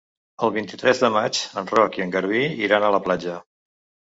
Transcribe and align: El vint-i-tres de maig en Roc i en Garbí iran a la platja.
El 0.45 0.53
vint-i-tres 0.53 1.01
de 1.03 1.11
maig 1.15 1.41
en 1.63 1.69
Roc 1.73 2.01
i 2.01 2.05
en 2.07 2.15
Garbí 2.17 2.43
iran 2.69 2.89
a 2.89 2.91
la 2.97 3.03
platja. 3.11 3.39